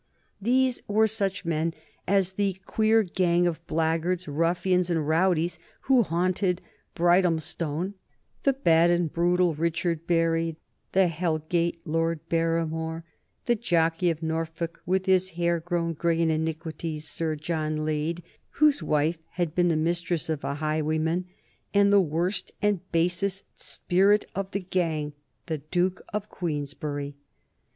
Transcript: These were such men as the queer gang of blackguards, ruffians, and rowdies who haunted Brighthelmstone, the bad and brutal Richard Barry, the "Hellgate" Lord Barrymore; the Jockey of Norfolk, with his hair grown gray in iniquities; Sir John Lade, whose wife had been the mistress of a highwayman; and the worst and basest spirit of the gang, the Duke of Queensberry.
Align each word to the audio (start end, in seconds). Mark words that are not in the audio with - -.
These 0.41 0.81
were 0.87 1.05
such 1.05 1.45
men 1.45 1.75
as 2.07 2.31
the 2.31 2.57
queer 2.65 3.03
gang 3.03 3.45
of 3.45 3.63
blackguards, 3.67 4.27
ruffians, 4.27 4.89
and 4.89 5.07
rowdies 5.07 5.59
who 5.81 6.01
haunted 6.01 6.59
Brighthelmstone, 6.95 7.93
the 8.41 8.53
bad 8.53 8.89
and 8.89 9.13
brutal 9.13 9.53
Richard 9.53 10.07
Barry, 10.07 10.55
the 10.93 11.05
"Hellgate" 11.07 11.81
Lord 11.85 12.27
Barrymore; 12.29 13.03
the 13.45 13.53
Jockey 13.55 14.09
of 14.09 14.23
Norfolk, 14.23 14.81
with 14.87 15.05
his 15.05 15.29
hair 15.37 15.59
grown 15.59 15.93
gray 15.93 16.19
in 16.19 16.31
iniquities; 16.31 17.07
Sir 17.07 17.35
John 17.35 17.85
Lade, 17.85 18.23
whose 18.53 18.81
wife 18.81 19.19
had 19.33 19.53
been 19.53 19.67
the 19.67 19.75
mistress 19.77 20.29
of 20.29 20.43
a 20.43 20.55
highwayman; 20.55 21.25
and 21.75 21.93
the 21.93 22.01
worst 22.01 22.51
and 22.59 22.79
basest 22.91 23.43
spirit 23.55 24.25
of 24.33 24.49
the 24.49 24.61
gang, 24.61 25.13
the 25.45 25.59
Duke 25.59 26.01
of 26.11 26.27
Queensberry. 26.27 27.13